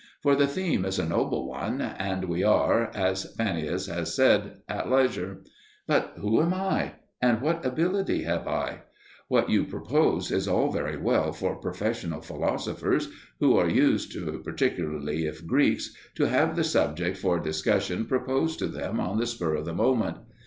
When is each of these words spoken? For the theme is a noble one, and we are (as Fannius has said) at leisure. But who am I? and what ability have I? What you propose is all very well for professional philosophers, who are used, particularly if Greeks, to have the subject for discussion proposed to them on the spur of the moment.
For 0.23 0.35
the 0.35 0.47
theme 0.47 0.83
is 0.83 0.97
a 0.97 1.07
noble 1.07 1.47
one, 1.47 1.79
and 1.79 2.25
we 2.25 2.43
are 2.43 2.89
(as 2.95 3.35
Fannius 3.37 3.85
has 3.85 4.15
said) 4.15 4.61
at 4.67 4.89
leisure. 4.89 5.43
But 5.85 6.13
who 6.17 6.41
am 6.41 6.55
I? 6.55 6.93
and 7.21 7.39
what 7.39 7.63
ability 7.63 8.23
have 8.23 8.47
I? 8.47 8.79
What 9.27 9.51
you 9.51 9.63
propose 9.63 10.31
is 10.31 10.47
all 10.47 10.71
very 10.71 10.97
well 10.97 11.31
for 11.33 11.55
professional 11.57 12.21
philosophers, 12.21 13.09
who 13.39 13.55
are 13.57 13.69
used, 13.69 14.17
particularly 14.43 15.27
if 15.27 15.45
Greeks, 15.45 15.95
to 16.15 16.25
have 16.27 16.55
the 16.55 16.63
subject 16.63 17.17
for 17.17 17.39
discussion 17.39 18.05
proposed 18.07 18.57
to 18.57 18.67
them 18.69 18.99
on 18.99 19.19
the 19.19 19.27
spur 19.27 19.53
of 19.53 19.65
the 19.65 19.75
moment. 19.75 20.17